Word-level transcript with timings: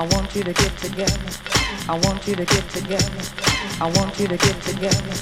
I 0.00 0.04
want 0.14 0.34
you 0.34 0.42
to 0.42 0.52
get 0.54 0.78
together. 0.78 1.20
I 1.86 1.98
want 1.98 2.26
you 2.26 2.34
to 2.34 2.46
get 2.46 2.66
together. 2.70 3.20
I 3.82 3.92
want 3.96 4.18
you 4.18 4.28
to 4.28 4.36
get 4.38 4.62
together. 4.62 5.14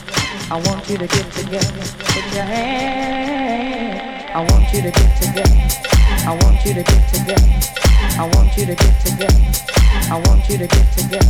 I 0.52 0.62
want 0.66 0.88
you 0.88 0.96
to 0.98 1.06
get 1.08 1.32
together. 1.32 1.82
Put 1.98 2.32
your 2.32 2.44
hand. 2.44 4.30
I 4.30 4.38
want 4.38 4.72
you 4.72 4.82
to 4.82 4.90
get 4.92 5.20
together. 5.20 5.50
I 6.22 6.38
want 6.44 6.64
you 6.64 6.74
to 6.74 6.82
get 6.84 7.12
together. 7.12 7.58
I 8.22 8.30
want 8.36 8.56
you 8.56 8.66
to 8.66 8.74
get 8.76 9.04
together. 9.04 9.50
I 10.12 10.22
want 10.24 10.48
you 10.48 10.58
to 10.58 10.66
get 10.68 10.92
together. 10.92 11.26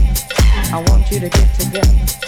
I 0.70 0.84
want 0.86 1.10
you 1.10 1.20
to 1.20 1.28
get 1.30 1.54
together. 1.54 2.27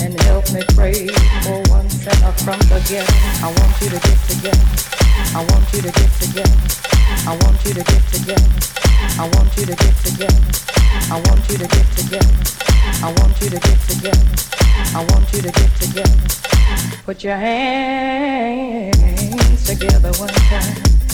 and 0.00 0.20
help 0.22 0.50
me 0.52 0.62
pray 0.74 1.06
for 1.42 1.62
one 1.70 1.88
sinner 1.90 2.32
from 2.42 2.58
the 2.70 2.80
ghetto. 2.88 3.14
I 3.42 3.48
want 3.52 3.80
you 3.80 3.88
to 3.90 4.00
get 4.00 4.18
together. 4.28 4.66
I 5.34 5.42
want 5.50 5.72
you 5.72 5.80
to 5.82 5.90
get 5.92 6.10
together. 6.20 6.58
I 7.26 7.32
want 7.42 7.64
you 7.64 7.74
to 7.74 7.82
get 7.84 8.02
together. 8.12 8.50
I 9.18 9.28
want 9.34 9.56
you 9.56 9.66
to 9.66 9.74
get 9.76 9.94
together. 10.02 10.40
I 11.10 11.20
want 11.20 11.48
you 11.48 11.58
to 11.58 11.66
get 11.66 11.86
together. 11.96 12.34
I 13.02 13.12
want 13.18 13.40
you 13.40 13.48
to 13.50 13.58
get 13.58 13.80
together. 13.88 14.26
I 14.94 15.04
want 15.10 15.32
you 15.32 15.40
to 15.42 15.50
get 15.50 15.70
together. 15.80 16.18
Put 17.04 17.22
your 17.24 17.36
hands 17.36 18.96
together 19.66 20.12
one 20.18 20.28
time. 20.28 21.13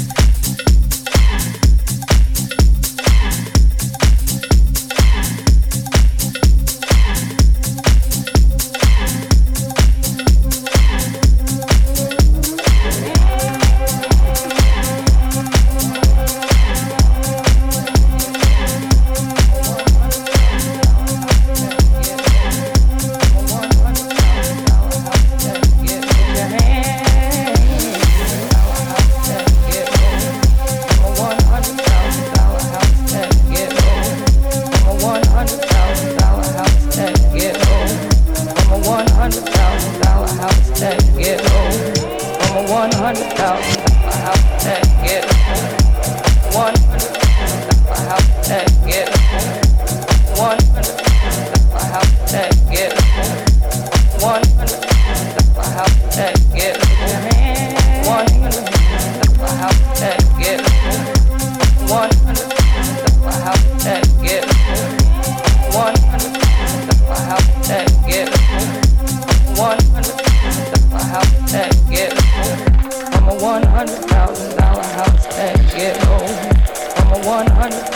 100 77.31 77.90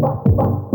Bye. 0.00 0.69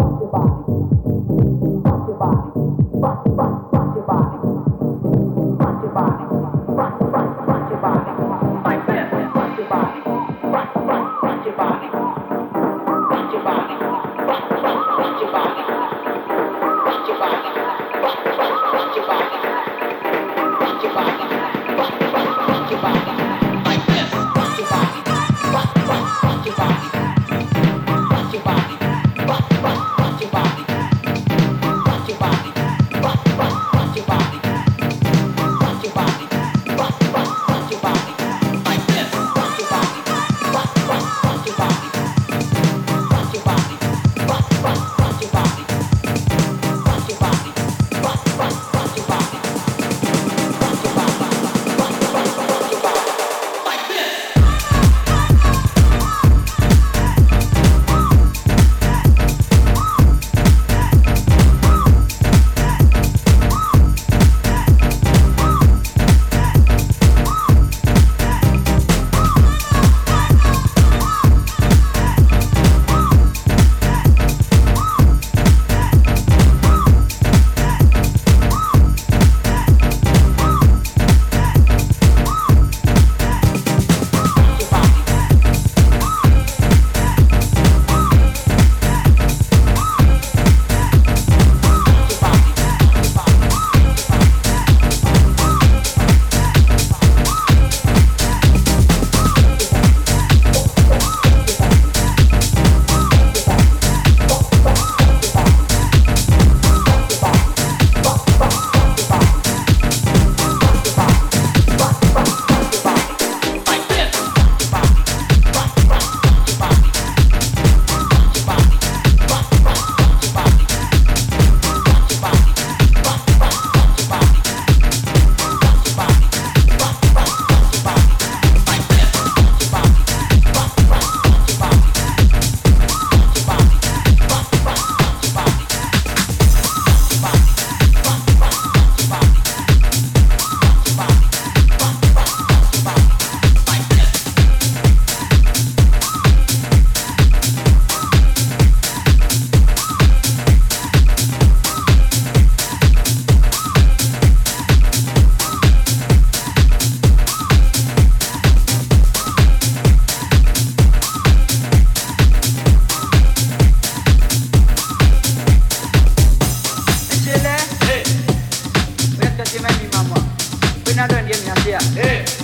Yeah. 171.82 172.35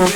And 0.00 0.08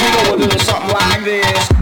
we 0.00 0.08
go 0.24 0.48
do 0.48 0.58
something 0.58 0.88
like 0.94 1.22
this. 1.24 1.81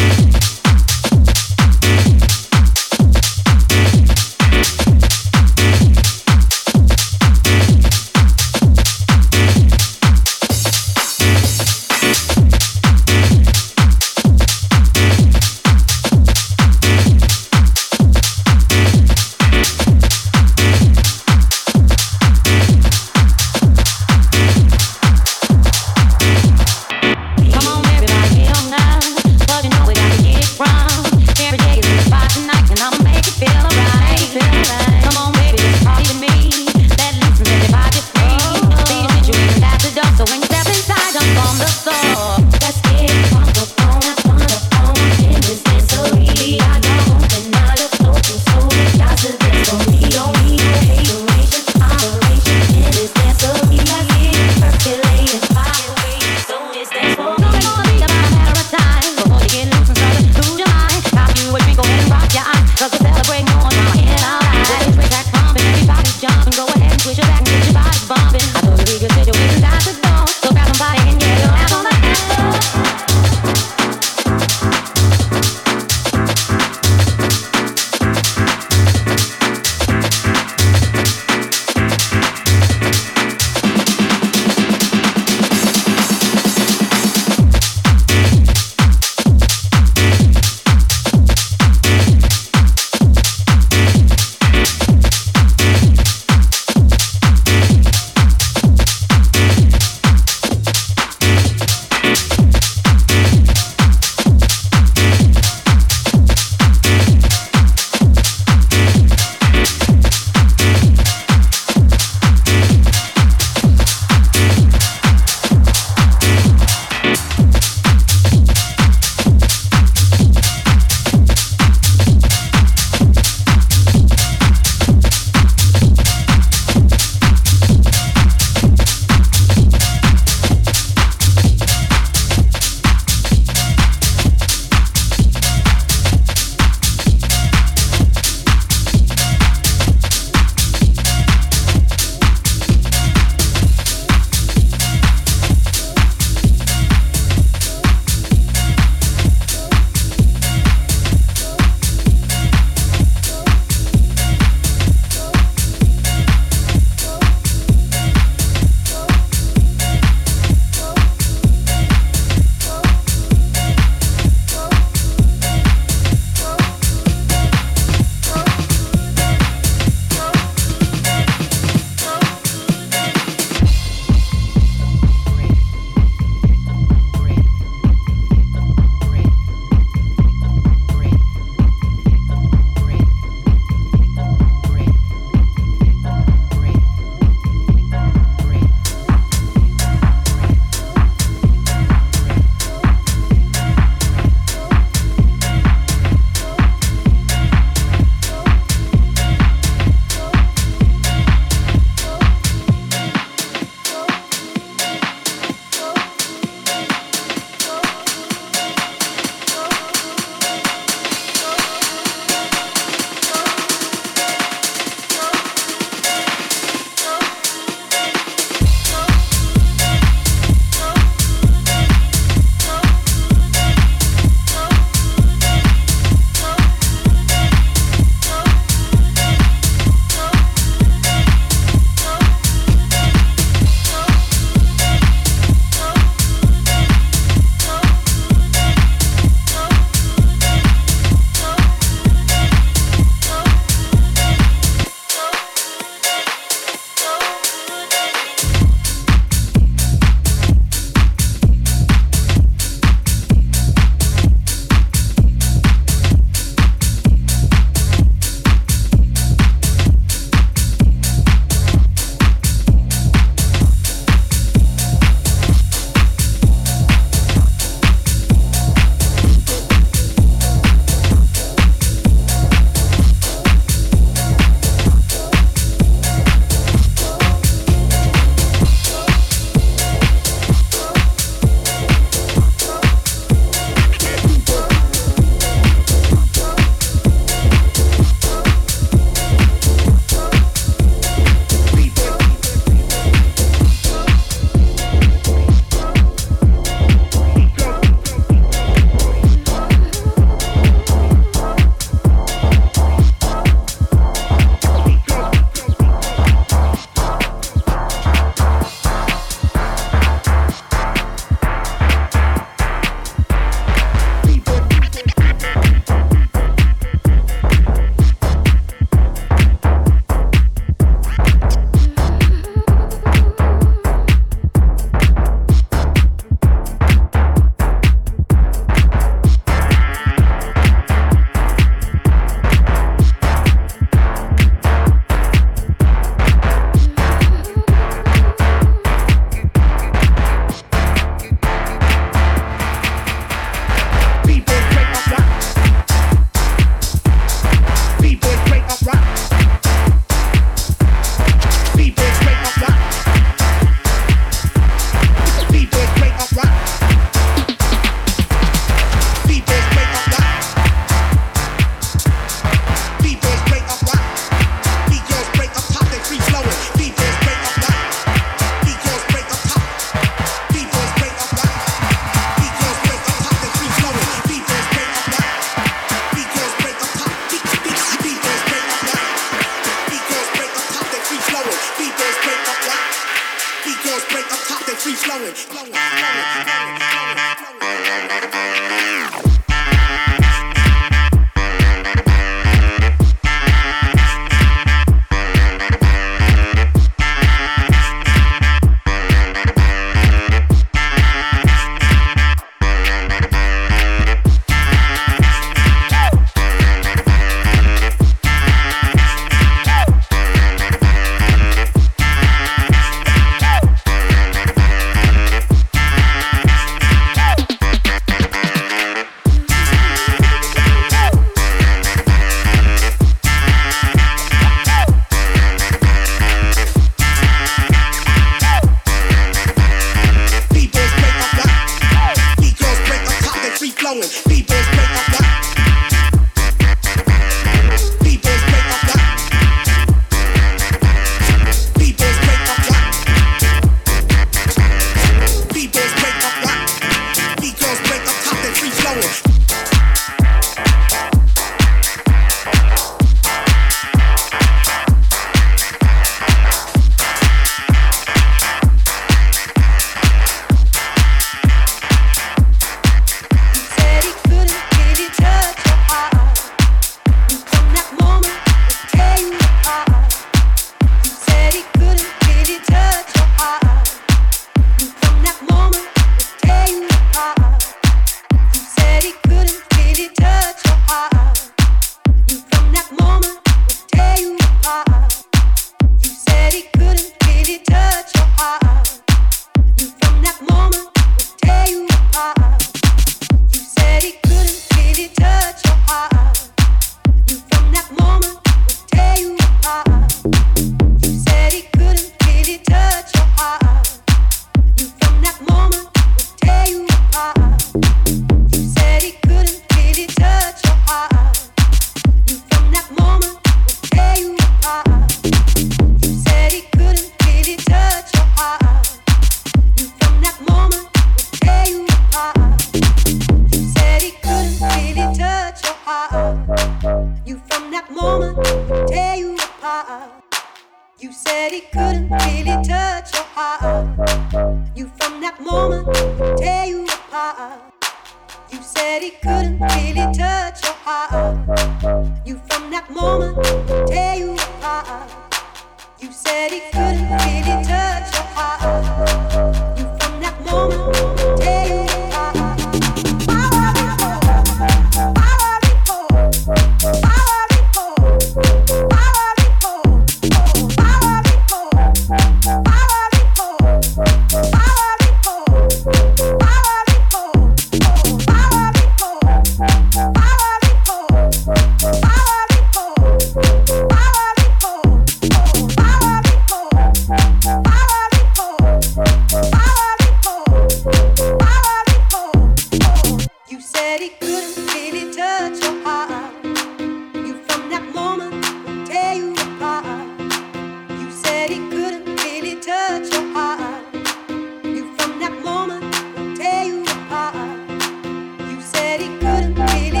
said 598.91 598.99
he 598.99 599.07
couldn't 599.19 599.55
really. 599.55 600.00